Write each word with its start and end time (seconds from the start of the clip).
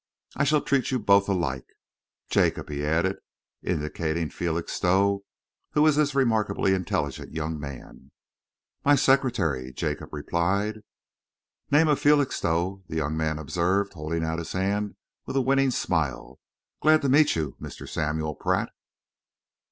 I 0.35 0.45
shall 0.45 0.61
treat 0.61 0.89
you 0.89 0.97
both 0.97 1.29
alike. 1.29 1.67
Jacob," 2.27 2.71
he 2.71 2.83
added, 2.83 3.17
indicating 3.61 4.31
Felixstowe, 4.31 5.23
"who 5.73 5.85
is 5.85 5.95
this 5.95 6.15
remarkably 6.15 6.73
intelligent 6.73 7.33
young 7.33 7.59
man?" 7.59 8.09
"My 8.83 8.95
secretary," 8.95 9.71
Jacob 9.71 10.09
replied. 10.11 10.81
"Name 11.69 11.87
of 11.87 11.99
Felixstowe," 11.99 12.81
the 12.87 12.95
young 12.95 13.15
man 13.15 13.37
observed, 13.37 13.93
holding 13.93 14.23
out 14.23 14.39
his 14.39 14.53
hand 14.53 14.95
with 15.27 15.35
a 15.35 15.41
winning 15.41 15.69
smile. 15.69 16.39
"Glad 16.81 17.03
to 17.03 17.09
meet 17.09 17.35
you, 17.35 17.55
Mr. 17.61 17.87
Samuel 17.87 18.33
Pratt." 18.33 18.71